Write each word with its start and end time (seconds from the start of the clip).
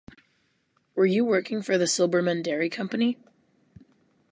Were 0.95 1.05
you 1.05 1.23
working 1.23 1.61
for 1.61 1.77
the 1.77 1.85
Silberman 1.85 2.41
Dairy 2.41 2.69
Company? 2.71 3.19